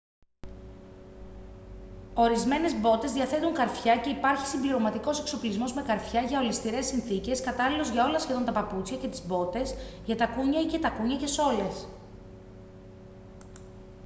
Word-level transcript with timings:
ορισμένες 2.13 2.73
μπότες 2.75 3.11
διαθέτουν 3.11 3.53
καρφιά 3.53 3.97
και 3.97 4.09
υπάρχει 4.09 4.47
συμπληρωματικός 4.47 5.19
εξοπλισμός 5.19 5.73
με 5.73 5.81
καρφιά 5.81 6.21
για 6.21 6.39
ολισθηρές 6.39 6.85
συνθήκες 6.85 7.41
κατάλληλος 7.41 7.89
για 7.89 8.05
όλα 8.05 8.19
σχεδόν 8.19 8.45
τα 8.45 8.51
παπούτσια 8.51 8.97
και 8.97 9.07
τις 9.07 9.25
μπότες 9.27 9.75
για 10.05 10.15
τακούνια 10.17 10.59
ή 10.61 10.65
και 10.65 10.79
τακούνια 10.79 11.17
και 11.17 11.27
σόλες 11.27 11.87